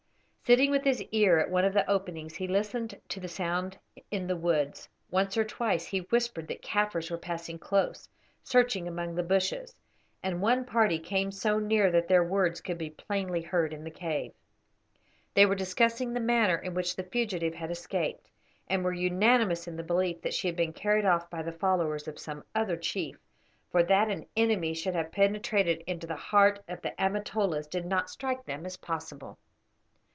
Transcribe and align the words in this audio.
Sitting 0.43 0.69
with 0.69 0.83
his 0.83 1.01
ear 1.13 1.39
at 1.39 1.49
one 1.49 1.63
of 1.63 1.71
the 1.73 1.89
openings 1.89 2.35
he 2.35 2.45
listened 2.45 2.99
to 3.07 3.21
the 3.21 3.29
sounds 3.29 3.77
in 4.09 4.27
the 4.27 4.35
woods; 4.35 4.89
once 5.09 5.37
or 5.37 5.45
twice 5.45 5.85
he 5.85 5.99
whispered 5.99 6.45
that 6.49 6.61
Kaffirs 6.61 7.09
were 7.09 7.17
passing 7.17 7.57
close, 7.57 8.09
searching 8.43 8.85
among 8.85 9.15
the 9.15 9.23
bushes; 9.23 9.73
and 10.21 10.41
one 10.41 10.65
party 10.65 10.99
came 10.99 11.31
so 11.31 11.57
near 11.57 11.89
that 11.91 12.09
their 12.09 12.21
words 12.25 12.59
could 12.59 12.77
be 12.77 12.89
plainly 12.89 13.41
heard 13.41 13.71
in 13.71 13.85
the 13.85 13.89
cave. 13.91 14.33
They 15.35 15.45
were 15.45 15.55
discussing 15.55 16.11
the 16.11 16.19
manner 16.19 16.57
in 16.57 16.73
which 16.73 16.97
the 16.97 17.03
fugitive 17.03 17.53
had 17.53 17.71
escaped, 17.71 18.29
and 18.67 18.83
were 18.83 18.91
unanimous 18.91 19.69
in 19.69 19.77
the 19.77 19.83
belief 19.83 20.19
that 20.21 20.33
she 20.33 20.49
had 20.49 20.57
been 20.57 20.73
carried 20.73 21.05
off 21.05 21.29
by 21.29 21.43
the 21.43 21.53
followers 21.53 22.09
of 22.09 22.19
some 22.19 22.43
other 22.53 22.75
chief, 22.75 23.15
for 23.71 23.83
that 23.83 24.09
an 24.09 24.25
enemy 24.35 24.73
should 24.73 24.95
have 24.95 25.13
penetrated 25.13 25.81
into 25.87 26.07
the 26.07 26.15
heart 26.17 26.59
of 26.67 26.81
the 26.81 26.93
Amatolas 27.01 27.67
did 27.67 27.85
not 27.85 28.09
strike 28.09 28.43
them 28.43 28.65
as 28.65 28.75
possible. 28.75 29.39